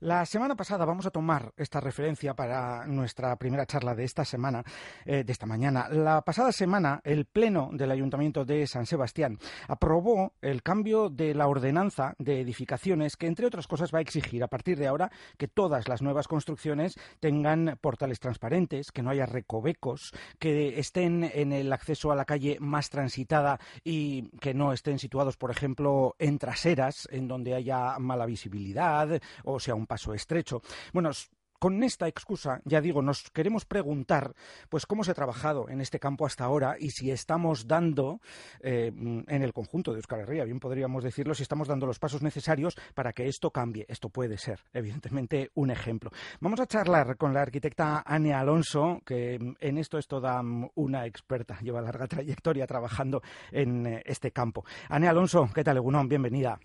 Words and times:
La 0.00 0.24
semana 0.26 0.54
pasada 0.54 0.84
vamos 0.84 1.06
a 1.06 1.10
tomar 1.10 1.52
esta 1.56 1.80
referencia 1.80 2.32
para 2.32 2.86
nuestra 2.86 3.34
primera 3.34 3.66
charla 3.66 3.96
de 3.96 4.04
esta 4.04 4.24
semana, 4.24 4.62
eh, 5.04 5.24
de 5.24 5.32
esta 5.32 5.44
mañana. 5.44 5.88
La 5.88 6.22
pasada 6.22 6.52
semana, 6.52 7.00
el 7.02 7.24
Pleno 7.24 7.70
del 7.72 7.90
Ayuntamiento 7.90 8.44
de 8.44 8.68
San 8.68 8.86
Sebastián 8.86 9.40
aprobó 9.66 10.34
el 10.40 10.62
cambio 10.62 11.10
de 11.10 11.34
la 11.34 11.48
ordenanza 11.48 12.14
de 12.20 12.40
edificaciones 12.40 13.16
que, 13.16 13.26
entre 13.26 13.46
otras 13.46 13.66
cosas, 13.66 13.92
va 13.92 13.98
a 13.98 14.02
exigir 14.02 14.44
a 14.44 14.46
partir 14.46 14.78
de 14.78 14.86
ahora 14.86 15.10
que 15.36 15.48
todas 15.48 15.88
las 15.88 16.00
nuevas 16.00 16.28
construcciones 16.28 16.94
tengan 17.18 17.76
portales 17.80 18.20
transparentes, 18.20 18.92
que 18.92 19.02
no 19.02 19.10
haya 19.10 19.26
recovecos, 19.26 20.12
que 20.38 20.78
estén 20.78 21.24
en 21.24 21.50
el 21.50 21.72
acceso 21.72 22.12
a 22.12 22.16
la 22.16 22.24
calle 22.24 22.58
más 22.60 22.88
transitada 22.88 23.58
y 23.82 24.28
que 24.38 24.54
no 24.54 24.72
estén 24.72 25.00
situados, 25.00 25.36
por 25.36 25.50
ejemplo, 25.50 26.14
en 26.20 26.38
traseras, 26.38 27.08
en 27.10 27.26
donde 27.26 27.56
haya 27.56 27.98
mala 27.98 28.26
visibilidad 28.26 29.20
o 29.42 29.58
sea 29.58 29.74
un 29.74 29.87
paso 29.88 30.14
estrecho. 30.14 30.62
Bueno, 30.92 31.10
con 31.58 31.82
esta 31.82 32.06
excusa, 32.06 32.60
ya 32.64 32.80
digo, 32.80 33.02
nos 33.02 33.30
queremos 33.30 33.64
preguntar, 33.64 34.34
pues, 34.68 34.86
cómo 34.86 35.04
se 35.04 35.10
ha 35.10 35.14
trabajado 35.14 35.68
en 35.68 35.80
este 35.80 35.98
campo 35.98 36.24
hasta 36.24 36.44
ahora 36.44 36.76
y 36.78 36.90
si 36.90 37.10
estamos 37.10 37.66
dando, 37.66 38.20
eh, 38.60 38.92
en 38.94 39.42
el 39.42 39.52
conjunto 39.52 39.92
de 39.92 39.98
Euskal 39.98 40.20
Herria, 40.20 40.44
bien 40.44 40.60
podríamos 40.60 41.02
decirlo, 41.02 41.34
si 41.34 41.42
estamos 41.42 41.68
dando 41.68 41.86
los 41.86 41.98
pasos 41.98 42.22
necesarios 42.22 42.76
para 42.94 43.12
que 43.12 43.26
esto 43.26 43.50
cambie. 43.50 43.86
Esto 43.88 44.08
puede 44.08 44.38
ser, 44.38 44.60
evidentemente, 44.72 45.50
un 45.54 45.70
ejemplo. 45.70 46.10
Vamos 46.40 46.60
a 46.60 46.66
charlar 46.66 47.16
con 47.16 47.34
la 47.34 47.42
arquitecta 47.42 48.02
Ane 48.06 48.34
Alonso, 48.34 49.00
que 49.04 49.38
en 49.58 49.78
esto 49.78 49.98
es 49.98 50.06
toda 50.06 50.40
una 50.74 51.06
experta, 51.06 51.58
lleva 51.60 51.82
larga 51.82 52.06
trayectoria 52.06 52.66
trabajando 52.66 53.22
en 53.50 53.86
eh, 53.86 54.02
este 54.06 54.30
campo. 54.30 54.64
Ane 54.88 55.08
Alonso, 55.08 55.50
¿qué 55.52 55.64
tal, 55.64 55.78
Egunon? 55.78 56.08
Bienvenida. 56.08 56.58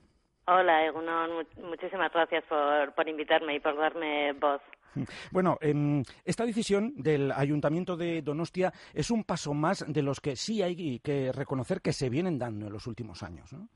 Hola, 0.46 0.86
Egunon. 0.86 1.48
Muchísimas 1.62 2.12
gracias 2.12 2.44
por, 2.46 2.94
por 2.94 3.08
invitarme 3.08 3.56
y 3.56 3.60
por 3.60 3.78
darme 3.78 4.34
voz. 4.34 4.62
Bueno, 5.32 5.58
em, 5.62 6.04
esta 6.24 6.46
decisión 6.46 6.94
del 6.96 7.32
Ayuntamiento 7.32 7.98
de 7.98 8.22
Donostia 8.22 8.72
es 8.94 9.10
un 9.10 9.24
paso 9.24 9.54
más 9.54 9.86
de 9.92 10.04
los 10.04 10.20
que 10.20 10.36
sí 10.36 10.62
hay 10.62 11.00
que 11.00 11.32
reconocer 11.32 11.82
que 11.82 11.94
se 11.94 12.10
vienen 12.10 12.38
dando 12.38 12.68
en 12.68 12.74
los 12.74 12.86
últimos 12.86 13.24
años, 13.24 13.52
¿no? 13.54 13.68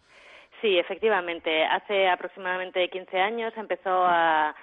Sí, 0.62 0.78
efectivamente. 0.78 1.66
Hace 1.66 2.09
aproximadamente 2.09 2.90
15 2.90 3.20
años 3.20 3.54
empezó 3.58 4.06
a, 4.06 4.56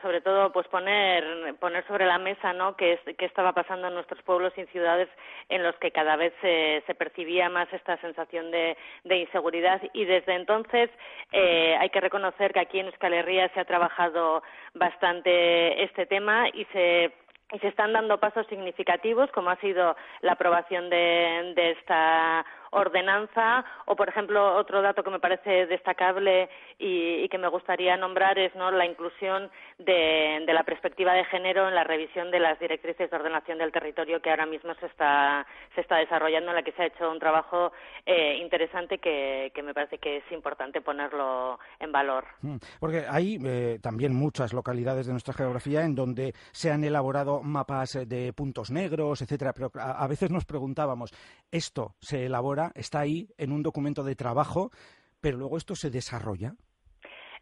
sobre 0.00 0.20
todo 0.20 0.52
pues 0.52 0.66
poner 0.68 1.54
poner 1.56 1.84
sobre 1.86 2.06
la 2.06 2.18
mesa 2.18 2.52
no 2.52 2.76
qué, 2.76 3.00
estaba 3.18 3.52
pasando 3.52 3.88
en 3.88 3.94
nuestros 3.94 4.22
pueblos 4.22 4.52
y 4.56 4.64
ciudades 4.66 5.08
en 5.48 5.62
los 5.62 5.74
que 5.76 5.90
cada 5.90 6.16
vez 6.16 6.32
se, 6.40 6.82
percibía 6.94 7.48
más 7.48 7.72
esta 7.72 7.96
sensación 7.98 8.50
de, 8.50 8.76
inseguridad. 9.04 9.80
Y 9.92 10.04
desde 10.04 10.34
entonces 10.34 10.90
eh, 11.32 11.76
hay 11.80 11.90
que 11.90 12.00
reconocer 12.00 12.52
que 12.52 12.60
aquí 12.60 12.78
en 12.78 12.86
Euskal 12.86 13.14
Herria 13.14 13.50
se 13.54 13.60
ha 13.60 13.64
trabajado 13.64 14.42
bastante 14.74 15.82
este 15.82 16.06
tema 16.06 16.48
y 16.52 16.64
se 16.66 17.12
y 17.54 17.58
se 17.58 17.68
están 17.68 17.92
dando 17.92 18.18
pasos 18.18 18.46
significativos, 18.46 19.30
como 19.32 19.50
ha 19.50 19.56
sido 19.56 19.94
la 20.22 20.32
aprobación 20.32 20.88
de, 20.88 21.52
de 21.54 21.72
esta 21.72 22.46
ordenanza 22.72 23.64
o, 23.86 23.94
por 23.94 24.08
ejemplo, 24.08 24.56
otro 24.56 24.82
dato 24.82 25.02
que 25.02 25.10
me 25.10 25.20
parece 25.20 25.66
destacable 25.66 26.48
y, 26.78 27.28
que 27.28 27.38
me 27.38 27.48
gustaría 27.48 27.96
nombrar 27.96 28.38
es 28.38 28.54
¿no? 28.54 28.70
la 28.70 28.84
inclusión 28.84 29.50
de, 29.78 30.44
la 30.46 30.64
perspectiva 30.64 31.14
de 31.14 31.24
género 31.26 31.68
en 31.68 31.74
la 31.74 31.84
revisión 31.84 32.30
de 32.30 32.40
las 32.40 32.58
directrices 32.58 33.10
de 33.10 33.16
ordenación 33.16 33.58
del 33.58 33.72
territorio 33.72 34.20
que 34.20 34.30
ahora 34.30 34.46
mismo 34.46 34.74
se 34.74 34.86
está, 34.86 35.46
se 35.74 35.80
está 35.80 35.96
desarrollando, 35.96 36.50
en 36.50 36.56
la 36.56 36.62
que 36.62 36.72
se 36.72 36.82
ha 36.82 36.86
hecho 36.86 37.10
un 37.10 37.18
trabajo 37.18 37.72
eh, 38.04 38.36
interesante 38.40 38.98
que, 38.98 39.52
me 39.62 39.74
parece 39.74 39.98
que 39.98 40.18
es 40.18 40.32
importante 40.32 40.80
ponerlo 40.80 41.58
en 41.78 41.92
valor. 41.92 42.24
Mm, 42.42 42.56
porque 42.80 43.04
hay 43.08 43.38
eh, 43.44 43.78
también 43.80 44.14
muchas 44.14 44.52
localidades 44.52 45.06
de 45.06 45.12
nuestra 45.12 45.34
geografía 45.34 45.82
en 45.82 45.94
donde 45.94 46.34
se 46.50 46.70
han 46.70 46.84
elaborado 46.84 47.42
mapas 47.42 47.98
de 48.06 48.32
puntos 48.32 48.70
negros, 48.70 49.22
etcétera, 49.22 49.52
pero 49.52 49.70
a 49.74 50.06
veces 50.08 50.30
nos 50.30 50.44
preguntábamos, 50.44 51.12
¿esto 51.52 51.94
se 52.00 52.26
elabora 52.26 52.72
está 52.74 52.98
ahí 53.00 53.28
en 53.36 53.52
un 53.52 53.62
documento 53.62 54.02
de 54.02 54.16
trabajo, 54.16 54.72
pero 55.20 55.38
luego 55.38 55.56
esto 55.56 55.76
se 55.76 55.90
desarrolla. 55.90 56.56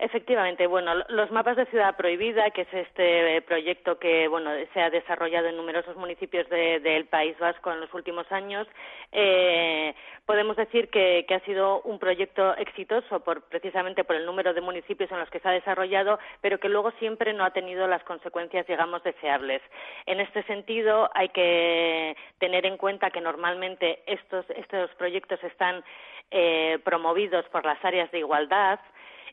Efectivamente, 0.02 0.66
bueno, 0.66 0.94
los 1.10 1.30
mapas 1.30 1.58
de 1.58 1.66
ciudad 1.66 1.94
prohibida, 1.94 2.50
que 2.52 2.62
es 2.62 2.72
este 2.72 3.36
eh, 3.36 3.42
proyecto 3.42 3.98
que 3.98 4.28
bueno 4.28 4.50
se 4.72 4.80
ha 4.80 4.88
desarrollado 4.88 5.48
en 5.48 5.58
numerosos 5.58 5.94
municipios 5.94 6.48
del 6.48 7.04
País 7.04 7.38
Vasco 7.38 7.70
en 7.70 7.80
los 7.80 7.92
últimos 7.92 8.24
años, 8.32 8.66
eh, 9.12 9.94
podemos 10.24 10.56
decir 10.56 10.88
que, 10.88 11.26
ha 11.28 11.40
sido 11.40 11.82
un 11.82 11.98
proyecto 11.98 12.56
exitoso 12.56 13.20
por, 13.20 13.42
precisamente 13.42 14.02
por 14.02 14.16
el 14.16 14.24
número 14.24 14.54
de 14.54 14.62
municipios 14.62 15.12
en 15.12 15.18
los 15.18 15.28
que 15.28 15.38
se 15.38 15.48
ha 15.48 15.52
desarrollado, 15.52 16.18
pero 16.40 16.58
que 16.58 16.70
luego 16.70 16.92
siempre 16.92 17.34
no 17.34 17.44
ha 17.44 17.50
tenido 17.50 17.86
las 17.86 18.02
consecuencias, 18.04 18.66
digamos, 18.66 19.02
deseables. 19.02 19.60
En 20.06 20.18
este 20.18 20.42
sentido, 20.44 21.10
hay 21.12 21.28
que 21.28 22.16
tener 22.38 22.64
en 22.64 22.78
cuenta 22.78 23.10
que 23.10 23.20
normalmente 23.20 24.02
estos, 24.06 24.48
estos 24.48 24.90
proyectos 24.92 25.44
están 25.44 25.84
eh, 26.30 26.78
promovidos 26.84 27.44
por 27.50 27.66
las 27.66 27.84
áreas 27.84 28.10
de 28.12 28.20
igualdad, 28.20 28.80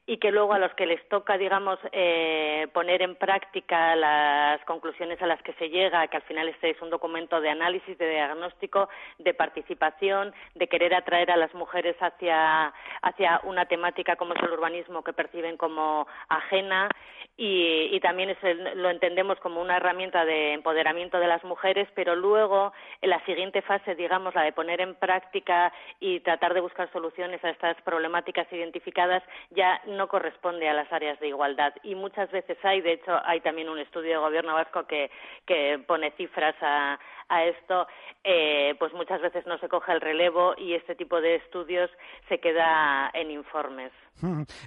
y 0.09 0.18
que 0.18 0.31
luego 0.31 0.53
a 0.53 0.59
los 0.59 0.73
que 0.75 0.85
les 0.85 1.06
toca, 1.09 1.38
digamos, 1.38 1.78
eh, 1.91 2.68
poner 2.72 3.01
en 3.01 3.16
práctica 3.16 3.94
las 3.97 4.63
conclusiones 4.63 5.22
a 5.22 5.28
las 5.28 5.41
que 5.44 5.51
se 5.53 5.69
llega, 5.69 6.07
que 6.07 6.16
al 6.16 6.23
final 6.23 6.47
este 6.47 6.69
es 6.69 6.81
un 6.81 6.90
documento 6.90 7.41
de 7.41 7.50
análisis, 7.50 7.97
de 7.97 8.09
diagnóstico, 8.09 8.88
de 9.19 9.34
participación, 9.34 10.34
de 10.56 10.67
querer 10.69 10.96
atraer 10.96 11.29
a 11.29 11.35
las 11.35 11.53
mujeres 11.53 11.97
hacia, 12.00 12.73
hacia 13.01 13.41
una 13.44 13.66
temática 13.66 14.16
como 14.16 14.34
es 14.34 14.41
el 14.41 14.51
urbanismo 14.51 15.03
que 15.03 15.12
perciben 15.12 15.57
como 15.57 16.07
ajena 16.29 16.88
y, 17.35 17.90
y 17.91 18.00
también 18.00 18.29
es 18.29 18.38
lo 18.75 18.90
entendemos 18.90 19.40
como 19.40 19.62
una 19.62 19.78
herramienta 19.78 20.25
de 20.25 20.53
empoderamiento 20.53 21.19
de 21.19 21.28
las 21.28 21.44
mujeres, 21.44 21.88
pero 21.94 22.16
luego 22.16 22.72
en 23.01 23.09
la 23.09 23.23
siguiente 23.25 23.62
fase, 23.62 23.94
digamos, 23.94 24.34
la 24.34 24.44
de 24.44 24.53
poner 24.53 24.79
en 24.81 24.96
práctica 24.96 25.72
y 26.00 26.22
tratar 26.22 26.53
de 26.53 26.62
buscar 26.62 26.91
soluciones 26.91 27.44
a 27.44 27.50
estas 27.50 27.79
problemáticas 27.81 28.47
identificadas, 28.51 29.22
ya 29.51 29.81
corresponde 30.06 30.69
a 30.69 30.74
las 30.74 30.91
áreas 30.94 31.19
de 31.19 31.30
igualdad. 31.30 31.74
Y 31.81 31.96
muchas 31.96 32.30
veces 32.31 32.58
hay, 32.63 32.81
de 32.81 32.94
hecho, 32.94 33.19
hay 33.25 33.41
también 33.41 33.69
un 33.69 33.80
estudio 33.80 34.12
de 34.12 34.18
gobierno 34.18 34.53
vasco 34.53 34.85
que, 34.85 35.09
que 35.47 35.80
pone 35.88 36.12
cifras 36.12 36.56
a, 36.62 37.00
esto, 37.30 37.88
eh, 38.24 38.75
pues 38.80 38.94
muchas 38.94 39.22
veces 39.22 39.46
no 39.47 39.58
se 39.58 39.68
coge 39.68 39.91
el 39.91 40.00
relevo 40.00 40.53
y 40.58 40.75
este 40.75 40.96
tipo 40.96 41.19
de 41.19 41.35
estudios 41.35 41.90
se 42.30 42.40
queda 42.40 43.09
en 43.13 43.31
informes. 43.31 43.91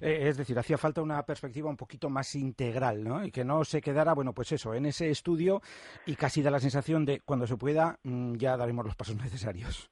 Eh, 0.00 0.28
es 0.28 0.36
decir, 0.36 0.58
hacía 0.58 0.76
falta 0.76 1.02
una 1.02 1.22
perspectiva 1.22 1.68
un 1.70 1.76
poquito 1.76 2.08
más 2.10 2.34
integral, 2.34 3.02
¿no? 3.02 3.24
Y 3.24 3.30
que 3.30 3.44
no 3.44 3.64
se 3.64 3.80
quedara, 3.80 4.14
bueno, 4.14 4.32
pues 4.32 4.52
eso, 4.52 4.74
en 4.74 4.86
ese 4.86 5.10
estudio 5.10 5.60
y 6.06 6.16
casi 6.16 6.42
da 6.42 6.50
la 6.50 6.60
sensación 6.60 7.04
de 7.04 7.20
cuando 7.20 7.46
se 7.46 7.56
pueda 7.56 7.98
mm, 8.02 8.34
ya 8.36 8.56
daremos 8.56 8.84
los 8.84 8.96
pasos 8.96 9.16
necesarios. 9.16 9.90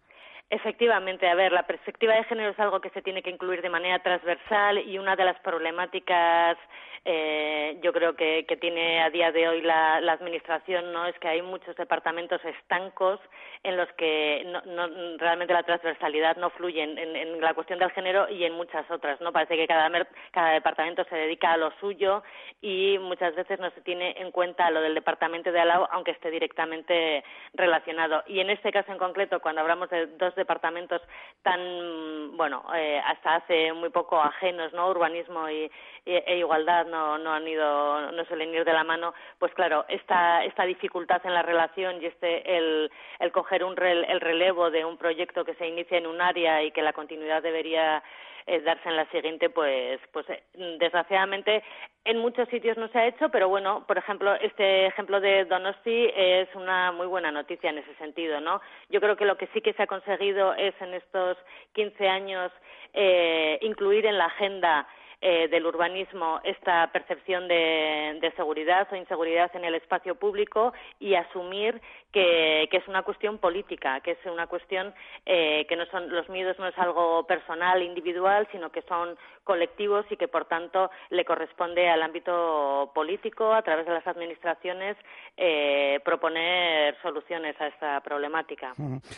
Efectivamente, 0.50 1.28
a 1.28 1.34
ver, 1.34 1.52
la 1.52 1.66
perspectiva 1.66 2.14
de 2.14 2.24
género 2.24 2.50
es 2.50 2.58
algo 2.58 2.80
que 2.80 2.88
se 2.90 3.02
tiene 3.02 3.22
que 3.22 3.28
incluir 3.28 3.60
de 3.60 3.68
manera 3.68 4.02
transversal 4.02 4.78
y 4.78 4.98
una 4.98 5.14
de 5.14 5.24
las 5.24 5.38
problemáticas 5.40 6.56
eh, 7.04 7.78
yo 7.82 7.92
creo 7.92 8.14
que, 8.16 8.44
que, 8.46 8.56
tiene 8.56 9.02
a 9.02 9.10
día 9.10 9.32
de 9.32 9.48
hoy 9.48 9.62
la, 9.62 10.00
la, 10.00 10.12
Administración 10.12 10.92
no 10.92 11.06
es 11.06 11.18
que 11.18 11.28
hay 11.28 11.42
muchos 11.42 11.76
departamentos 11.76 12.44
estancos 12.44 13.20
en 13.62 13.76
los 13.76 13.88
que 13.92 14.42
no, 14.46 14.60
no, 14.62 15.16
realmente 15.16 15.54
la 15.54 15.62
transversalidad 15.62 16.36
no 16.36 16.50
fluye 16.50 16.82
en, 16.82 16.98
en, 16.98 17.40
la 17.40 17.54
cuestión 17.54 17.78
del 17.78 17.90
género 17.92 18.28
y 18.28 18.44
en 18.44 18.54
muchas 18.54 18.90
otras. 18.90 19.20
no 19.20 19.32
Parece 19.32 19.56
que 19.56 19.66
cada, 19.66 19.90
cada 20.32 20.50
departamento 20.50 21.04
se 21.04 21.16
dedica 21.16 21.52
a 21.52 21.56
lo 21.56 21.70
suyo 21.80 22.22
y 22.60 22.98
muchas 22.98 23.34
veces 23.34 23.60
no 23.60 23.70
se 23.70 23.80
tiene 23.82 24.14
en 24.18 24.30
cuenta 24.32 24.70
lo 24.70 24.80
del 24.80 24.94
departamento 24.94 25.52
de 25.52 25.60
al 25.60 25.68
lado, 25.68 25.88
aunque 25.92 26.12
esté 26.12 26.30
directamente 26.30 27.24
relacionado. 27.54 28.22
Y 28.26 28.40
en 28.40 28.50
este 28.50 28.72
caso 28.72 28.92
en 28.92 28.98
concreto, 28.98 29.40
cuando 29.40 29.60
hablamos 29.60 29.88
de 29.90 30.06
dos 30.18 30.34
departamentos 30.34 31.00
tan, 31.42 32.36
bueno, 32.36 32.64
eh, 32.74 33.00
hasta 33.04 33.36
hace 33.36 33.72
muy 33.72 33.90
poco 33.90 34.20
ajenos, 34.20 34.72
¿no? 34.72 34.88
Urbanismo 34.88 35.48
y, 35.48 35.70
e 36.04 36.38
igualdad 36.38 36.86
no, 36.88 37.18
no 37.18 37.32
han 37.32 37.46
ido, 37.46 38.10
no 38.12 38.24
suelen 38.24 38.52
ir 38.54 38.64
de 38.64 38.72
la 38.72 38.84
mano, 38.84 39.14
pues 39.38 39.52
claro, 39.54 39.84
esta, 39.88 40.44
esta 40.44 40.64
dificultad 40.64 41.20
en 41.24 41.34
la 41.34 41.42
relación 41.42 42.02
y 42.02 42.06
este, 42.06 42.56
el, 42.56 42.90
el 43.20 43.32
coger 43.32 43.64
un 43.64 43.78
el 43.78 44.20
relevo 44.20 44.70
de 44.70 44.84
un 44.84 44.96
proyecto 44.96 45.44
que 45.44 45.54
se 45.54 45.66
inicia 45.66 45.98
en 45.98 46.06
un 46.06 46.20
área 46.20 46.62
y 46.62 46.72
que 46.72 46.82
la 46.82 46.92
continuidad 46.92 47.42
debería 47.42 48.02
eh, 48.50 48.62
darse 48.62 48.88
en 48.88 48.96
la 48.96 49.04
siguiente, 49.10 49.50
pues, 49.50 50.00
pues 50.10 50.24
eh, 50.30 50.42
desgraciadamente 50.78 51.62
en 52.06 52.16
muchos 52.16 52.48
sitios 52.48 52.78
no 52.78 52.88
se 52.88 52.98
ha 52.98 53.06
hecho, 53.06 53.28
pero 53.28 53.46
bueno, 53.46 53.84
por 53.86 53.98
ejemplo, 53.98 54.34
este 54.36 54.86
ejemplo 54.86 55.20
de 55.20 55.44
Donosti 55.44 56.10
es 56.16 56.48
una 56.54 56.90
muy 56.90 57.06
buena 57.06 57.30
noticia 57.30 57.68
en 57.68 57.76
ese 57.76 57.94
sentido, 57.96 58.40
¿no? 58.40 58.62
Yo 58.88 59.02
creo 59.02 59.16
que 59.16 59.26
lo 59.26 59.36
que 59.36 59.48
sí 59.48 59.60
que 59.60 59.74
se 59.74 59.82
ha 59.82 59.86
conseguido 59.86 60.54
es 60.54 60.74
en 60.80 60.94
estos 60.94 61.36
15 61.74 62.08
años 62.08 62.50
eh, 62.94 63.58
incluir 63.60 64.06
en 64.06 64.16
la 64.16 64.24
agenda 64.24 64.88
eh, 65.20 65.48
del 65.48 65.66
urbanismo 65.66 66.40
esta 66.44 66.90
percepción 66.92 67.48
de, 67.48 68.18
de, 68.20 68.32
seguridad 68.36 68.86
o 68.92 68.96
inseguridad 68.96 69.50
en 69.56 69.64
el 69.64 69.74
espacio 69.74 70.14
público 70.14 70.72
y 71.00 71.14
asumir 71.14 71.80
que, 72.12 72.68
que 72.70 72.76
es 72.76 72.86
una 72.86 73.02
cuestión 73.02 73.38
política, 73.38 74.00
que 74.00 74.12
es 74.12 74.18
una 74.26 74.46
cuestión 74.46 74.94
eh, 75.26 75.66
que 75.68 75.76
no 75.76 75.86
son 75.86 76.08
los 76.10 76.28
miedos 76.28 76.56
no 76.58 76.68
es 76.68 76.78
algo 76.78 77.26
personal, 77.26 77.82
individual, 77.82 78.46
sino 78.52 78.70
que 78.70 78.82
son 78.82 79.16
colectivos 79.44 80.06
y 80.10 80.16
que 80.16 80.28
por 80.28 80.44
tanto 80.44 80.90
le 81.10 81.24
corresponde 81.24 81.88
al 81.88 82.02
ámbito 82.02 82.92
político 82.94 83.52
a 83.52 83.62
través 83.62 83.86
de 83.86 83.94
las 83.94 84.06
administraciones 84.06 84.96
eh, 85.36 86.00
proponer 86.04 86.96
soluciones 87.02 87.60
a 87.60 87.66
esta 87.66 88.00
problemática. 88.02 88.74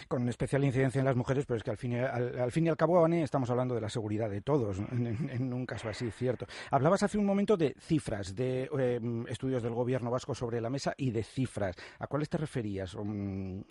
Con 0.08 0.28
especial 0.28 0.64
incidencia 0.64 1.00
en 1.00 1.04
las 1.04 1.16
mujeres, 1.16 1.44
pero 1.46 1.58
es 1.58 1.64
que 1.64 1.70
al 1.70 1.76
fin 1.76 1.92
y 1.92 1.98
al, 1.98 2.52
fin 2.52 2.66
y 2.66 2.70
al 2.70 2.76
cabo, 2.76 3.04
estamos 3.06 3.50
hablando 3.50 3.74
de 3.74 3.80
la 3.80 3.88
seguridad 3.88 4.30
de 4.30 4.40
todos, 4.40 4.78
en, 4.78 5.52
un 5.52 5.66
caso 5.66 5.89
así, 5.90 6.10
cierto. 6.10 6.46
Hablabas 6.70 7.02
hace 7.02 7.18
un 7.18 7.26
momento 7.26 7.56
de 7.56 7.74
cifras, 7.78 8.34
de 8.34 8.68
em, 8.78 9.26
estudios 9.28 9.62
del 9.62 9.72
gobierno 9.72 10.10
vasco 10.10 10.34
sobre 10.34 10.60
la 10.60 10.70
mesa 10.70 10.94
y 10.96 11.10
de 11.10 11.22
cifras. 11.22 11.76
¿A 11.98 12.06
cuáles 12.06 12.28
te 12.28 12.38
referías? 12.38 12.96
Mm, 12.96 13.62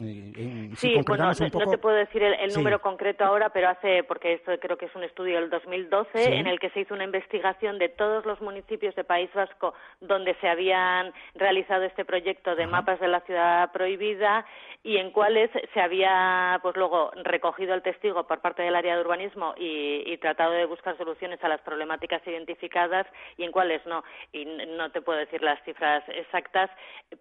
sí, 0.75 0.95
bueno, 1.07 1.31
no, 1.31 1.71
te 1.71 1.77
puedo 1.77 1.95
decir 1.95 2.23
el, 2.23 2.53
número 2.53 2.81
concreto 2.81 3.23
ahora, 3.23 3.49
pero 3.49 3.69
hace, 3.69 4.03
porque 4.03 4.33
esto 4.33 4.51
creo 4.59 4.77
que 4.77 4.85
es 4.85 4.95
un 4.95 5.03
estudio 5.03 5.39
del 5.39 5.49
2012 5.49 6.35
en 6.35 6.47
el 6.47 6.59
que 6.59 6.69
se 6.71 6.81
hizo 6.81 6.93
una 6.93 7.03
investigación 7.03 7.79
de 7.79 7.89
todos 7.89 8.25
los 8.25 8.41
municipios 8.41 8.95
de 8.95 9.03
País 9.03 9.29
Vasco 9.33 9.73
donde 10.01 10.35
se 10.35 10.47
habían 10.47 11.13
realizado 11.35 11.83
este 11.83 12.05
proyecto 12.05 12.55
de 12.55 12.67
mapas 12.67 12.99
de 12.99 13.07
la 13.07 13.21
ciudad 13.21 13.71
prohibida 13.71 14.45
y 14.83 14.97
en 14.97 15.11
cuáles 15.11 15.51
se 15.73 15.81
había, 15.81 16.59
pues 16.61 16.75
luego, 16.77 17.11
recogido 17.23 17.73
el 17.73 17.81
testigo 17.81 18.25
por 18.27 18.39
parte 18.39 18.63
del 18.63 18.75
área 18.75 18.95
de 18.95 19.01
urbanismo 19.01 19.53
y, 19.57 20.17
tratado 20.19 20.51
de 20.51 20.65
buscar 20.65 20.97
soluciones 20.97 21.41
a 21.43 21.47
las 21.47 21.61
problemáticas 21.61 22.08
identificadas 22.25 23.07
y 23.37 23.43
en 23.43 23.51
cuáles 23.51 23.85
no. 23.85 24.03
Y 24.31 24.45
no 24.45 24.91
te 24.91 25.01
puedo 25.01 25.19
decir 25.19 25.41
las 25.41 25.61
cifras 25.63 26.03
exactas, 26.09 26.69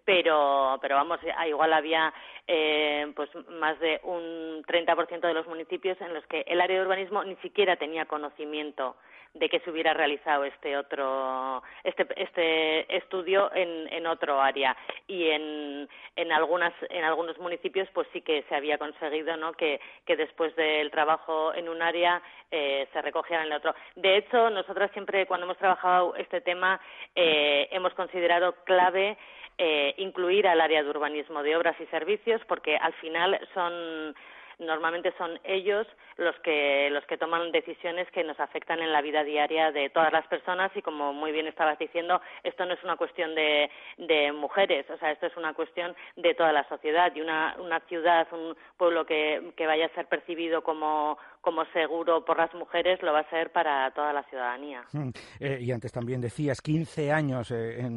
pero, 0.05 0.77
pero 0.81 0.95
vamos, 0.95 1.19
igual 1.47 1.73
había 1.73 2.13
eh, 2.47 3.11
pues 3.15 3.29
más 3.49 3.79
de 3.79 3.99
un 4.03 4.63
30% 4.63 5.21
de 5.21 5.33
los 5.33 5.47
municipios 5.47 5.99
en 6.01 6.13
los 6.13 6.25
que 6.27 6.41
el 6.47 6.61
área 6.61 6.77
de 6.77 6.85
urbanismo 6.85 7.23
ni 7.23 7.35
siquiera 7.37 7.75
tenía 7.75 8.05
conocimiento 8.05 8.95
de 9.33 9.47
que 9.49 9.59
se 9.59 9.69
hubiera 9.69 9.93
realizado 9.93 10.43
este 10.43 10.75
otro 10.75 11.61
este 11.83 12.07
este 12.17 12.97
estudio 12.97 13.53
en, 13.53 13.91
en 13.93 14.07
otro 14.07 14.41
área. 14.41 14.75
Y 15.07 15.29
en, 15.29 15.87
en 16.15 16.31
algunas 16.31 16.73
en 16.89 17.03
algunos 17.03 17.37
municipios 17.37 17.87
pues 17.93 18.07
sí 18.11 18.21
que 18.21 18.43
se 18.49 18.55
había 18.55 18.77
conseguido 18.77 19.37
no 19.37 19.53
que, 19.53 19.79
que 20.05 20.15
después 20.15 20.55
del 20.55 20.91
trabajo 20.91 21.53
en 21.53 21.69
un 21.69 21.81
área 21.81 22.21
eh, 22.51 22.87
se 22.91 23.01
recogiera 23.01 23.43
en 23.43 23.51
el 23.51 23.57
otro. 23.57 23.75
De 23.95 24.17
hecho 24.17 24.49
nosotras 24.79 24.93
siempre 24.93 25.25
cuando 25.25 25.45
hemos 25.45 25.57
trabajado 25.57 26.15
este 26.15 26.39
tema 26.39 26.79
eh, 27.13 27.67
hemos 27.71 27.93
considerado 27.95 28.55
clave 28.63 29.17
eh, 29.57 29.93
incluir 29.97 30.47
al 30.47 30.61
área 30.61 30.81
de 30.81 30.89
urbanismo 30.89 31.43
de 31.43 31.57
obras 31.57 31.75
y 31.81 31.85
servicios 31.87 32.41
porque 32.47 32.77
al 32.77 32.93
final 32.93 33.37
son 33.53 34.15
normalmente 34.57 35.13
son 35.17 35.39
ellos 35.43 35.85
los 36.17 36.35
que 36.39 36.89
los 36.91 37.05
que 37.05 37.17
toman 37.17 37.51
decisiones 37.51 38.09
que 38.11 38.23
nos 38.23 38.39
afectan 38.39 38.79
en 38.79 38.91
la 38.91 39.01
vida 39.01 39.23
diaria 39.23 39.71
de 39.71 39.89
todas 39.89 40.11
las 40.11 40.27
personas. 40.27 40.71
Y 40.75 40.81
como 40.81 41.13
muy 41.13 41.31
bien 41.31 41.47
estabas 41.47 41.79
diciendo 41.79 42.21
esto 42.43 42.65
no 42.65 42.73
es 42.73 42.83
una 42.83 42.95
cuestión 42.95 43.35
de, 43.35 43.69
de 43.97 44.31
mujeres 44.31 44.89
o 44.89 44.97
sea 44.97 45.11
esto 45.11 45.25
es 45.27 45.35
una 45.37 45.53
cuestión 45.53 45.95
de 46.15 46.33
toda 46.35 46.53
la 46.53 46.67
sociedad. 46.69 47.11
Y 47.15 47.21
una, 47.21 47.55
una 47.59 47.79
ciudad 47.81 48.27
un 48.31 48.55
pueblo 48.77 49.05
que, 49.05 49.51
que 49.57 49.67
vaya 49.67 49.87
a 49.87 49.95
ser 49.95 50.07
percibido 50.07 50.61
como 50.61 51.17
como 51.41 51.63
seguro 51.73 52.25
por 52.25 52.37
las 52.37 52.53
mujeres 52.53 53.01
lo 53.01 53.13
va 53.13 53.19
a 53.19 53.29
ser 53.29 53.51
para 53.51 53.89
toda 53.91 54.13
la 54.13 54.23
ciudadanía. 54.23 54.83
Hmm. 54.91 55.09
Eh, 55.39 55.59
y 55.61 55.71
antes 55.71 55.91
también 55.91 56.21
decías, 56.21 56.61
15 56.61 57.11
años 57.11 57.51
eh, 57.51 57.87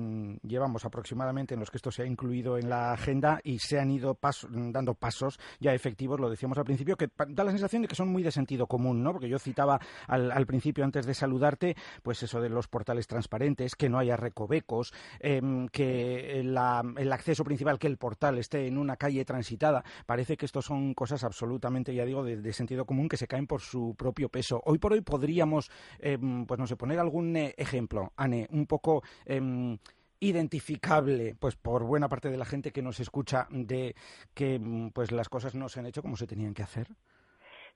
llevamos 0.42 0.84
aproximadamente 0.84 1.54
en 1.54 1.60
los 1.60 1.70
que 1.70 1.78
esto 1.78 1.90
se 1.90 2.02
ha 2.02 2.06
incluido 2.06 2.58
en 2.58 2.68
la 2.68 2.92
agenda 2.92 3.40
y 3.42 3.58
se 3.58 3.80
han 3.80 3.90
ido 3.90 4.18
dando 4.48 4.94
pasos 4.94 5.38
ya 5.58 5.74
efectivos, 5.74 6.20
lo 6.20 6.30
decíamos 6.30 6.58
al 6.58 6.64
principio, 6.64 6.96
que 6.96 7.08
da 7.28 7.44
la 7.44 7.50
sensación 7.50 7.82
de 7.82 7.88
que 7.88 7.94
son 7.94 8.08
muy 8.08 8.22
de 8.22 8.30
sentido 8.30 8.66
común, 8.66 9.02
¿no? 9.02 9.12
Porque 9.12 9.28
yo 9.28 9.38
citaba 9.38 9.80
al, 10.06 10.46
principio, 10.46 10.84
antes 10.84 11.06
de 11.06 11.14
saludarte, 11.14 11.76
pues 12.02 12.22
eso 12.22 12.40
de 12.40 12.48
los 12.48 12.68
portales 12.68 13.06
transparentes, 13.06 13.74
que 13.74 13.88
no 13.88 13.98
haya 13.98 14.16
recovecos, 14.16 14.92
em, 15.20 15.68
que 15.68 16.40
el 16.40 17.12
acceso 17.12 17.44
principal, 17.44 17.78
que 17.78 17.86
el 17.86 17.96
portal 17.96 18.38
esté 18.38 18.66
en 18.66 18.78
una 18.78 18.96
calle 18.96 19.24
transitada. 19.24 19.82
Parece 20.06 20.36
que 20.36 20.46
esto 20.46 20.62
son 20.62 20.94
cosas 20.94 21.24
absolutamente, 21.24 21.94
ya 21.94 22.04
digo, 22.04 22.22
de 22.24 22.52
sentido 22.52 22.84
común 22.84 23.08
que 23.08 23.16
se 23.16 23.26
caen 23.32 23.46
por 23.46 23.62
su 23.62 23.94
propio 23.96 24.28
peso. 24.28 24.60
Hoy 24.66 24.78
por 24.78 24.92
hoy 24.92 25.00
podríamos, 25.00 25.70
em, 25.98 26.44
pues 26.44 26.60
no 26.60 26.66
sé, 26.66 26.76
poner 26.76 26.98
algún 26.98 27.34
eh, 27.34 27.54
ejemplo, 27.56 28.12
Anne, 28.14 28.46
un 28.50 28.66
poco 28.66 29.02
em, 29.24 29.78
identificable 30.20 31.34
pues 31.34 31.56
por 31.56 31.82
buena 31.84 32.10
parte 32.10 32.30
de 32.30 32.36
la 32.36 32.44
gente 32.44 32.72
que 32.72 32.82
nos 32.82 33.00
escucha 33.00 33.48
de 33.50 33.96
que 34.34 34.58
mm, 34.58 34.90
pues 34.90 35.12
las 35.12 35.30
cosas 35.30 35.54
no 35.54 35.70
se 35.70 35.80
han 35.80 35.86
hecho 35.86 36.02
como 36.02 36.18
se 36.18 36.26
tenían 36.26 36.52
que 36.52 36.62
hacer. 36.62 36.88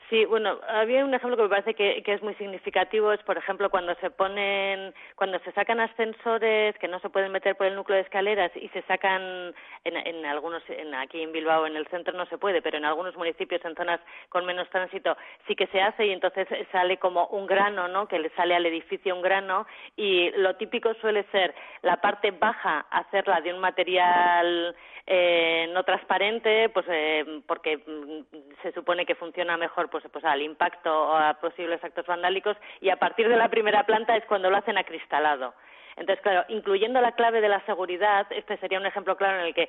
Sí, 0.08 0.24
bueno, 0.24 0.60
había 0.68 1.04
un 1.04 1.12
ejemplo 1.14 1.36
que 1.36 1.42
me 1.42 1.48
parece 1.48 1.74
que, 1.74 2.00
es 2.06 2.22
muy 2.22 2.34
significativo, 2.34 3.12
es 3.12 3.20
por 3.24 3.36
ejemplo 3.36 3.70
cuando 3.70 3.92
se 3.96 4.08
ponen, 4.10 4.94
cuando 5.16 5.40
se 5.40 5.50
sacan 5.50 5.80
ascensores 5.80 6.78
que 6.78 6.86
no 6.86 7.00
se 7.00 7.10
pueden 7.10 7.32
meter 7.32 7.56
por 7.56 7.66
el 7.66 7.74
núcleo 7.74 7.96
de 7.96 8.02
escaleras 8.02 8.52
y 8.54 8.68
se 8.68 8.82
sacan 8.82 9.52
en, 9.82 10.24
algunos, 10.24 10.62
en, 10.68 10.94
aquí 10.94 11.20
en 11.20 11.32
Bilbao, 11.32 11.66
en 11.66 11.74
el 11.74 11.88
centro 11.88 12.14
no 12.14 12.24
se 12.26 12.38
puede, 12.38 12.62
pero 12.62 12.78
en 12.78 12.84
algunos 12.84 13.16
municipios, 13.16 13.64
en 13.64 13.74
zonas 13.74 14.00
con 14.28 14.46
menos 14.46 14.70
tránsito, 14.70 15.16
sí 15.48 15.56
que 15.56 15.66
se 15.68 15.82
hace 15.82 16.06
y 16.06 16.12
entonces 16.12 16.46
sale 16.70 16.98
como 16.98 17.26
un 17.26 17.48
grano, 17.48 17.88
¿no? 17.88 18.06
Que 18.06 18.20
le 18.20 18.30
sale 18.36 18.54
al 18.54 18.66
edificio 18.66 19.12
un 19.12 19.22
grano 19.22 19.66
y 19.96 20.30
lo 20.36 20.54
típico 20.54 20.94
suele 20.94 21.24
ser 21.32 21.52
la 21.82 22.00
parte 22.00 22.30
baja 22.30 22.86
hacerla 22.90 23.40
de 23.40 23.52
un 23.52 23.58
material 23.58 24.76
eh, 25.08 25.70
no 25.72 25.84
transparente, 25.84 26.68
pues 26.70 26.84
eh, 26.88 27.42
porque 27.46 27.76
mm, 27.76 28.62
se 28.62 28.72
supone 28.72 29.06
que 29.06 29.14
funciona 29.14 29.56
mejor 29.56 29.85
pues, 29.88 30.04
pues 30.12 30.24
al 30.24 30.42
impacto 30.42 30.90
o 30.90 31.14
a 31.14 31.34
posibles 31.34 31.82
actos 31.82 32.06
vandálicos 32.06 32.56
y 32.80 32.90
a 32.90 32.96
partir 32.96 33.28
de 33.28 33.36
la 33.36 33.48
primera 33.48 33.84
planta 33.84 34.16
es 34.16 34.24
cuando 34.26 34.50
lo 34.50 34.56
hacen 34.56 34.78
acristalado. 34.78 35.54
Entonces, 35.96 36.22
claro, 36.22 36.44
incluyendo 36.48 37.00
la 37.00 37.12
clave 37.12 37.40
de 37.40 37.48
la 37.48 37.64
seguridad, 37.64 38.26
este 38.30 38.58
sería 38.58 38.78
un 38.78 38.84
ejemplo 38.84 39.16
claro 39.16 39.40
en 39.40 39.46
el 39.46 39.54
que 39.54 39.68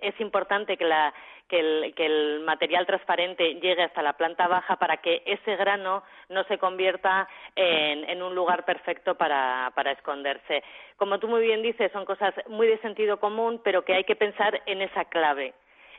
es 0.00 0.20
importante 0.20 0.76
que, 0.76 0.84
la, 0.84 1.12
que, 1.48 1.58
el, 1.58 1.94
que 1.94 2.06
el 2.06 2.40
material 2.40 2.86
transparente 2.86 3.54
llegue 3.56 3.82
hasta 3.82 4.00
la 4.00 4.12
planta 4.12 4.46
baja 4.46 4.76
para 4.76 4.98
que 4.98 5.22
ese 5.26 5.56
grano 5.56 6.04
no 6.28 6.44
se 6.44 6.58
convierta 6.58 7.28
en, 7.56 8.08
en 8.08 8.22
un 8.22 8.36
lugar 8.36 8.64
perfecto 8.64 9.16
para, 9.16 9.72
para 9.74 9.90
esconderse. 9.90 10.62
Como 10.96 11.18
tú 11.18 11.26
muy 11.26 11.42
bien 11.42 11.62
dices, 11.62 11.90
son 11.90 12.04
cosas 12.04 12.32
muy 12.46 12.68
de 12.68 12.78
sentido 12.78 13.18
común, 13.18 13.60
pero 13.64 13.84
que 13.84 13.94
hay 13.94 14.04
que 14.04 14.14
pensar 14.14 14.62
en 14.66 14.82
esa 14.82 15.06
clave 15.06 15.52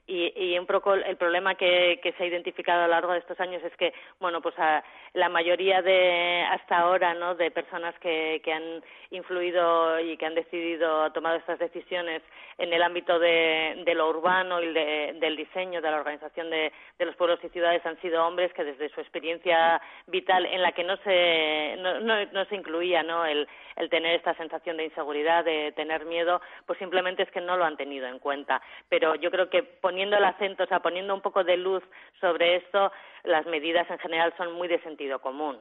y, 0.08 0.34
y 0.36 0.60
un 0.60 0.66
poco 0.66 0.94
el 0.94 1.16
problema 1.18 1.56
que, 1.56 2.00
que, 2.02 2.12
se 2.14 2.24
ha 2.24 2.28
identificado 2.28 2.82
a 2.82 2.88
lo 2.88 2.92
largo 2.92 3.14
de 3.14 3.20
estos 3.20 3.40
años 3.40 3.64
es 3.64 3.76
que 3.78 3.94
bueno 4.20 4.42
pues 4.42 4.58
a, 4.58 4.84
la 5.14 5.30
mayoría 5.30 5.82
de 5.82 6.44
hasta 6.50 6.80
ahora 6.80 7.14
no 7.14 7.36
de 7.36 7.52
personas 7.52 7.94
que, 8.00 8.42
que 8.44 8.54
han 8.54 8.84
influido 9.12 10.00
y 10.00 10.18
que 10.18 10.26
han 10.26 10.36
decidido 10.36 11.12
tomado 11.12 11.38
estas 11.38 11.60
decisiones 11.60 12.22
en 12.58 12.72
el 12.74 12.82
ámbito 12.82 13.20
de, 13.20 13.84
de 13.86 13.96
lo 13.96 14.10
urbano 14.10 14.62
y 14.62 14.74
de, 14.74 15.18
del 15.20 15.36
diseño 15.36 15.82
de 15.82 15.92
la 15.92 15.98
organización 15.98 16.50
de, 16.50 16.72
de, 16.98 17.06
los 17.06 17.16
pueblos 17.16 17.40
y 17.44 17.50
ciudades 17.50 17.86
han 17.86 18.00
sido 18.02 18.26
hombres 18.26 18.54
que 18.54 18.64
desde 18.64 18.90
su 18.90 19.02
experiencia 19.02 19.82
vital 20.08 20.46
en 20.46 20.62
la 20.62 20.72
que 20.72 20.84
no 20.84 20.98
se 20.98 21.76
no, 21.80 22.00
no, 22.00 22.26
no 22.26 22.46
se 22.46 22.56
incluía 22.56 23.04
no 23.04 23.26
el, 23.26 23.48
el 23.76 23.90
tener 23.90 24.16
esta 24.16 24.34
sensación 24.36 24.78
de 24.78 24.86
inseguridad 24.86 25.44
de 25.44 25.74
tener 25.74 26.06
miedo 26.06 26.42
pues 26.66 26.80
simplemente 26.80 27.24
es 27.24 27.32
que 27.32 27.42
no 27.42 27.58
lo 27.58 27.66
han 27.66 27.78
tenido 27.78 28.08
en 28.08 28.20
cuenta. 28.20 28.62
Pero 28.90 29.16
yo 29.16 29.32
creo 29.32 29.50
que 29.50 29.64
poniendo 29.92 30.16
el 30.16 30.24
acento, 30.24 30.64
o 30.64 30.68
sea, 30.68 30.80
poniendo 30.80 31.14
un 31.14 31.20
poco 31.20 31.44
de 31.44 31.58
luz 31.58 31.84
sobre 32.22 32.56
esto, 32.56 32.94
las 33.26 33.46
medidas 33.46 33.90
en 33.92 34.00
general 34.00 34.34
son 34.38 34.54
muy 34.54 34.70
de 34.70 34.82
sentido 34.84 35.20
común. 35.20 35.58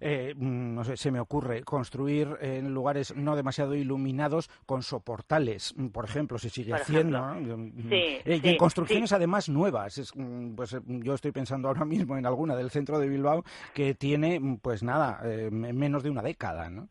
Eh, 0.00 0.32
mm, 0.34 0.74
no 0.74 0.82
sé, 0.84 0.96
se 0.96 1.10
me 1.10 1.20
ocurre 1.20 1.62
construir 1.62 2.28
en 2.40 2.72
lugares 2.72 3.14
no 3.14 3.36
demasiado 3.36 3.74
iluminados 3.74 4.48
con 4.64 4.82
soportales, 4.82 5.74
mm, 5.76 5.88
por 5.88 6.06
ejemplo, 6.06 6.38
se 6.38 6.48
sigue 6.48 6.72
haciendo. 6.72 7.22
Mm, 7.22 7.92
eh, 7.92 8.40
y 8.42 8.48
en 8.48 8.56
construcciones 8.56 9.12
además 9.12 9.50
nuevas. 9.50 10.14
pues 10.56 10.72
eh, 10.72 10.80
yo 10.86 11.12
estoy 11.12 11.32
pensando 11.32 11.68
ahora 11.68 11.84
mismo 11.84 12.16
en 12.16 12.24
alguna 12.24 12.56
del 12.56 12.70
centro 12.70 12.98
de 12.98 13.06
Bilbao 13.06 13.44
que 13.74 13.92
tiene, 13.92 14.40
pues 14.62 14.82
nada, 14.82 15.20
menos 15.50 16.02
de 16.02 16.08
una 16.08 16.22
década, 16.22 16.70
¿no? 16.70 16.88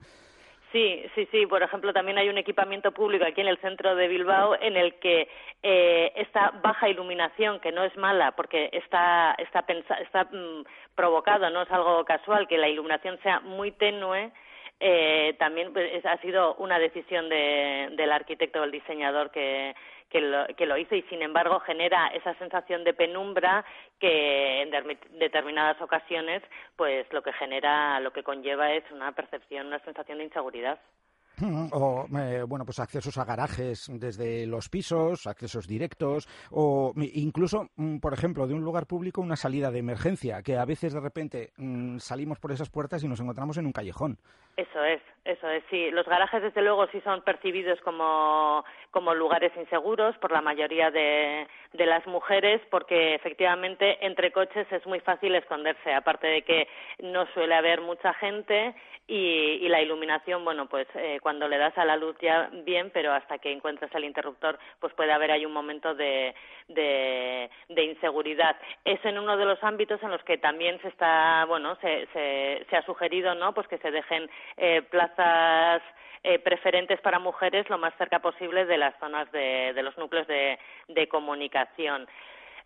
Sí, 0.71 1.03
sí, 1.15 1.27
sí. 1.31 1.45
Por 1.47 1.63
ejemplo, 1.63 1.91
también 1.91 2.17
hay 2.17 2.29
un 2.29 2.37
equipamiento 2.37 2.91
público 2.93 3.25
aquí 3.25 3.41
en 3.41 3.47
el 3.47 3.57
centro 3.57 3.93
de 3.95 4.07
Bilbao 4.07 4.55
en 4.59 4.77
el 4.77 4.95
que 4.95 5.27
eh, 5.63 6.13
esta 6.15 6.51
baja 6.63 6.87
iluminación, 6.87 7.59
que 7.59 7.73
no 7.73 7.83
es 7.83 7.95
mala 7.97 8.31
porque 8.31 8.69
está, 8.71 9.35
está, 9.37 9.65
está 9.99 10.23
mm, 10.25 10.63
provocado, 10.95 11.49
no 11.49 11.63
es 11.63 11.71
algo 11.71 12.05
casual, 12.05 12.47
que 12.47 12.57
la 12.57 12.69
iluminación 12.69 13.19
sea 13.21 13.41
muy 13.41 13.71
tenue, 13.71 14.31
eh, 14.79 15.35
también 15.39 15.73
pues, 15.73 16.05
ha 16.05 16.17
sido 16.17 16.55
una 16.55 16.79
decisión 16.79 17.27
de, 17.27 17.89
del 17.91 18.11
arquitecto 18.11 18.61
o 18.61 18.63
el 18.63 18.71
diseñador 18.71 19.29
que, 19.29 19.75
que 20.11 20.21
lo, 20.21 20.45
que 20.57 20.65
lo 20.65 20.77
hizo 20.77 20.93
y 20.93 21.01
sin 21.03 21.21
embargo 21.21 21.59
genera 21.61 22.07
esa 22.07 22.33
sensación 22.35 22.83
de 22.83 22.93
penumbra 22.93 23.65
que 23.99 24.61
en 24.61 24.71
determinadas 25.17 25.81
ocasiones 25.81 26.43
pues 26.75 27.11
lo 27.11 27.23
que 27.23 27.33
genera, 27.33 27.99
lo 28.01 28.11
que 28.11 28.23
conlleva 28.23 28.71
es 28.73 28.83
una 28.91 29.13
percepción, 29.13 29.67
una 29.67 29.79
sensación 29.79 30.17
de 30.17 30.25
inseguridad. 30.25 30.79
O, 31.73 32.05
eh, 32.17 32.43
bueno, 32.47 32.65
pues 32.65 32.79
accesos 32.79 33.17
a 33.17 33.25
garajes 33.25 33.89
desde 33.93 34.45
los 34.45 34.69
pisos, 34.69 35.27
accesos 35.27 35.67
directos, 35.67 36.27
o 36.51 36.93
incluso, 36.95 37.67
mm, 37.75 37.99
por 37.99 38.13
ejemplo, 38.13 38.47
de 38.47 38.53
un 38.53 38.63
lugar 38.63 38.85
público 38.85 39.21
una 39.21 39.35
salida 39.35 39.71
de 39.71 39.79
emergencia, 39.79 40.41
que 40.43 40.57
a 40.57 40.65
veces 40.65 40.93
de 40.93 40.99
repente 40.99 41.51
mm, 41.57 41.97
salimos 41.97 42.39
por 42.39 42.51
esas 42.51 42.69
puertas 42.69 43.03
y 43.03 43.07
nos 43.07 43.19
encontramos 43.19 43.57
en 43.57 43.65
un 43.65 43.71
callejón. 43.71 44.17
Eso 44.57 44.83
es, 44.83 45.01
eso 45.23 45.47
es, 45.47 45.63
sí. 45.69 45.91
Los 45.91 46.05
garajes, 46.05 46.41
desde 46.41 46.61
luego, 46.61 46.85
sí 46.87 46.99
son 47.01 47.21
percibidos 47.21 47.79
como, 47.81 48.65
como 48.91 49.13
lugares 49.15 49.51
inseguros 49.55 50.17
por 50.17 50.31
la 50.31 50.41
mayoría 50.41 50.91
de, 50.91 51.47
de 51.73 51.85
las 51.85 52.05
mujeres, 52.05 52.61
porque 52.69 53.15
efectivamente 53.15 54.05
entre 54.05 54.31
coches 54.31 54.67
es 54.71 54.85
muy 54.85 54.99
fácil 54.99 55.33
esconderse, 55.35 55.93
aparte 55.93 56.27
de 56.27 56.41
que 56.41 56.67
no 57.01 57.25
suele 57.33 57.55
haber 57.55 57.81
mucha 57.81 58.13
gente 58.15 58.75
y, 59.13 59.67
la 59.67 59.81
iluminación, 59.81 60.45
bueno, 60.45 60.67
pues 60.67 60.87
eh, 60.95 61.19
cuando 61.21 61.49
le 61.49 61.57
das 61.57 61.77
a 61.77 61.83
la 61.83 61.97
luz 61.97 62.15
ya 62.21 62.49
bien, 62.63 62.91
pero 62.93 63.11
hasta 63.11 63.39
que 63.39 63.51
encuentres 63.51 63.93
el 63.93 64.05
interruptor, 64.05 64.57
pues 64.79 64.93
puede 64.93 65.11
haber 65.11 65.31
ahí 65.31 65.45
un 65.45 65.51
momento 65.51 65.93
de, 65.93 66.33
de, 66.69 67.49
inseguridad. 67.83 68.55
Es 68.85 69.03
en 69.03 69.19
uno 69.19 69.35
de 69.35 69.43
los 69.43 69.61
ámbitos 69.65 70.01
en 70.01 70.11
los 70.11 70.23
que 70.23 70.37
también 70.37 70.79
se 70.81 70.87
está, 70.87 71.43
bueno, 71.45 71.75
se, 71.81 72.07
se, 72.13 72.77
ha 72.77 72.85
sugerido, 72.85 73.35
¿no? 73.35 73.53
Pues 73.53 73.67
que 73.67 73.79
se 73.79 73.91
dejen 73.91 74.29
eh, 74.55 74.81
plazas 74.83 75.81
eh, 76.23 76.39
preferentes 76.39 77.01
para 77.01 77.19
mujeres 77.19 77.69
lo 77.69 77.77
más 77.77 77.93
cerca 77.97 78.19
posible 78.19 78.63
de 78.63 78.77
las 78.77 78.97
zonas 78.97 79.29
de, 79.33 79.73
de 79.73 79.83
los 79.83 79.97
núcleos 79.97 80.27
de, 80.27 80.57
de 80.87 81.07
comunicación. 81.09 82.07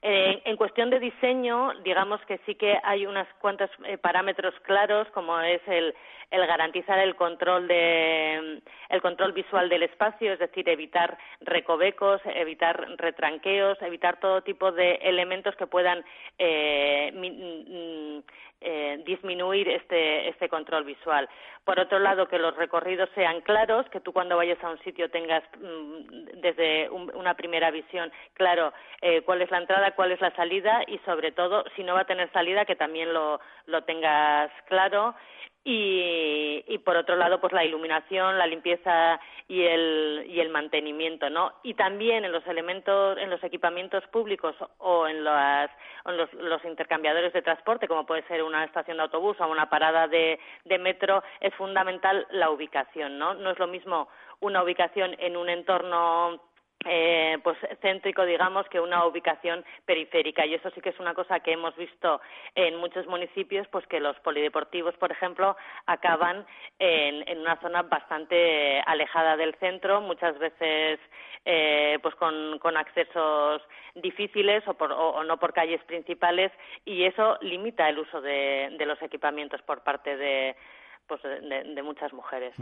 Eh, 0.07 0.43
en 0.45 0.55
cuestión 0.55 0.91
de 0.91 0.99
diseño, 0.99 1.71
digamos 1.83 2.21
que 2.27 2.37
sí 2.45 2.53
que 2.53 2.77
hay 2.83 3.07
unos 3.07 3.27
cuantos 3.41 3.71
eh, 3.85 3.97
parámetros 3.97 4.53
claros, 4.61 5.07
como 5.15 5.39
es 5.39 5.61
el, 5.65 5.95
el 6.29 6.45
garantizar 6.45 6.99
el 6.99 7.15
control 7.15 7.67
de 7.67 8.61
el 8.89 9.01
control 9.01 9.31
visual 9.31 9.67
del 9.67 9.81
espacio, 9.81 10.33
es 10.33 10.37
decir, 10.37 10.69
evitar 10.69 11.17
recovecos, 11.41 12.21
evitar 12.25 12.85
retranqueos, 12.97 13.81
evitar 13.81 14.19
todo 14.19 14.43
tipo 14.43 14.71
de 14.71 14.99
elementos 15.01 15.55
que 15.55 15.65
puedan 15.65 16.05
eh, 16.37 17.11
mm, 17.11 18.19
eh, 18.67 18.99
disminuir 19.05 19.69
este, 19.69 20.27
este 20.27 20.49
control 20.49 20.83
visual. 20.83 21.29
Por 21.63 21.79
otro 21.79 21.99
lado, 21.99 22.27
que 22.27 22.39
los 22.39 22.55
recorridos 22.55 23.09
sean 23.13 23.41
claros, 23.41 23.87
que 23.89 23.99
tú 23.99 24.11
cuando 24.11 24.37
vayas 24.37 24.61
a 24.63 24.71
un 24.71 24.79
sitio 24.79 25.09
tengas 25.09 25.43
mm, 25.59 26.41
desde 26.41 26.89
una 26.89 27.35
primera 27.35 27.69
visión 27.69 28.11
claro 28.33 28.73
eh, 29.01 29.21
cuál 29.21 29.41
es 29.43 29.51
la 29.51 29.59
entrada, 29.59 29.91
cuál 29.91 30.11
es 30.11 30.21
la 30.21 30.35
salida 30.35 30.81
y 30.87 30.97
sobre 31.05 31.31
todo, 31.31 31.63
si 31.75 31.83
no 31.83 31.93
va 31.93 32.01
a 32.01 32.05
tener 32.05 32.31
salida, 32.31 32.65
que 32.65 32.75
también 32.75 33.13
lo, 33.13 33.39
lo 33.67 33.83
tengas 33.83 34.51
claro 34.67 35.15
y, 35.67 36.63
y, 36.67 36.77
por 36.77 36.95
otro 36.95 37.15
lado 37.15 37.41
pues 37.41 37.51
la 37.51 37.65
iluminación 37.65 38.37
la 38.37 38.45
limpieza 38.45 39.19
y 39.47 39.63
el 39.63 40.23
y 40.29 40.39
el 40.39 40.49
mantenimiento 40.49 41.27
no 41.31 41.53
y 41.63 41.73
también 41.73 42.23
en 42.23 42.31
los 42.31 42.45
elementos 42.45 43.17
en 43.17 43.31
los 43.31 43.43
equipamientos 43.43 44.05
públicos 44.07 44.55
o 44.77 45.07
en, 45.07 45.23
las, 45.23 45.71
en 46.05 46.17
los, 46.17 46.31
los, 46.35 46.63
intercambiadores 46.65 47.33
de 47.33 47.41
transporte 47.41 47.87
como 47.87 48.05
puede 48.05 48.21
ser 48.27 48.43
una 48.43 48.63
estación 48.63 48.97
de 48.97 49.03
autobús 49.03 49.37
o 49.39 49.47
una 49.47 49.67
parada 49.67 50.07
de, 50.07 50.39
de 50.65 50.77
metro 50.77 51.23
es 51.39 51.53
fundamental 51.55 52.27
la 52.29 52.51
ubicación 52.51 53.17
no 53.17 53.33
no 53.33 53.49
es 53.49 53.57
lo 53.57 53.65
mismo 53.65 54.07
una 54.41 54.61
ubicación 54.61 55.15
en 55.17 55.35
un 55.35 55.49
entorno 55.49 56.39
eh, 56.85 57.37
pues 57.43 57.57
céntrico 57.81 58.25
digamos 58.25 58.67
que 58.69 58.79
una 58.79 59.05
ubicación 59.05 59.65
periférica. 59.85 60.45
Y 60.45 60.53
eso 60.53 60.69
sí 60.71 60.81
que 60.81 60.89
es 60.89 60.99
una 60.99 61.13
cosa 61.13 61.39
que 61.39 61.53
hemos 61.53 61.75
visto 61.75 62.21
en 62.55 62.77
muchos 62.77 63.07
municipios 63.07 63.67
pues 63.69 63.85
que 63.87 63.99
los 63.99 64.17
polideportivos 64.19 64.95
por 64.95 65.11
ejemplo 65.11 65.57
acaban 65.85 66.45
en, 66.79 67.27
en 67.27 67.39
una 67.39 67.59
zona 67.61 67.81
bastante 67.83 68.81
alejada 68.85 69.35
del 69.37 69.55
centro 69.55 70.01
muchas 70.01 70.37
veces 70.39 70.99
eh, 71.45 71.99
pues 72.01 72.15
con, 72.15 72.57
con, 72.59 72.75
accesos 72.75 73.61
difíciles 73.93 74.67
o, 74.67 74.73
por, 74.73 74.91
o, 74.91 75.23
no 75.23 75.37
por 75.37 75.53
calles 75.53 75.83
principales 75.83 76.51
y 76.85 77.03
eso 77.03 77.37
limita 77.41 77.87
el 77.87 77.99
uso 77.99 78.19
de, 78.21 78.75
de 78.77 78.85
los 78.85 79.01
equipamientos 79.01 79.61
por 79.61 79.83
parte 79.83 80.17
de 80.17 80.55
pues 81.07 81.21
de, 81.23 81.83
muchas 81.83 82.13
mujeres. 82.13 82.55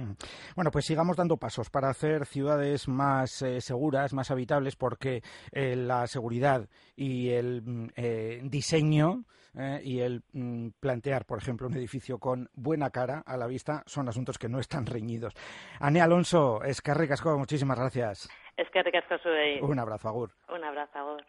Bueno, 0.55 0.71
pues 0.71 0.85
sigamos 0.85 1.17
dando 1.17 1.37
pasos 1.37 1.69
para 1.69 1.89
hacer 1.89 2.25
ciudades 2.25 2.87
más 2.87 3.41
eh, 3.41 3.61
seguras, 3.61 4.13
más 4.13 4.31
habitables, 4.31 4.75
porque 4.75 5.21
eh, 5.51 5.75
la 5.75 6.07
seguridad 6.07 6.67
y 6.95 7.29
el 7.31 7.61
mm, 7.61 7.87
eh, 7.95 8.41
diseño 8.43 9.23
y 9.83 9.99
el 9.99 10.23
mm, 10.33 10.69
plantear, 10.79 11.25
por 11.25 11.37
ejemplo, 11.37 11.67
un 11.67 11.75
edificio 11.75 12.17
con 12.17 12.49
buena 12.55 12.89
cara 12.89 13.21
a 13.23 13.37
la 13.37 13.45
vista 13.45 13.83
son 13.85 14.09
asuntos 14.09 14.39
que 14.39 14.49
no 14.49 14.59
están 14.59 14.87
reñidos. 14.87 15.35
Ane 15.79 16.01
Alonso, 16.01 16.63
Escarri 16.63 17.07
Casco, 17.07 17.37
muchísimas 17.37 17.77
gracias. 17.77 18.29
Escarri 18.57 18.91
Casco, 18.91 19.15
Un 19.61 19.77
abrazo, 19.77 20.09
Agur. 20.09 20.31
Un 20.49 20.63
abrazo, 20.63 20.97
Agur. 20.97 21.23